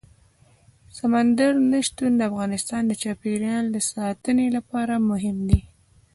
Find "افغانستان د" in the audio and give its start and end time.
2.29-2.91